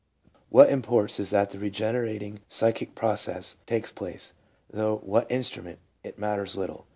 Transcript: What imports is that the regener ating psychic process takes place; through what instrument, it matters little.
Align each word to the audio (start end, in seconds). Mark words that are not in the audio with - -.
What 0.49 0.71
imports 0.71 1.19
is 1.19 1.29
that 1.29 1.51
the 1.51 1.59
regener 1.59 2.09
ating 2.09 2.39
psychic 2.47 2.95
process 2.95 3.57
takes 3.67 3.91
place; 3.91 4.33
through 4.73 4.97
what 5.03 5.29
instrument, 5.31 5.77
it 6.03 6.17
matters 6.17 6.57
little. 6.57 6.87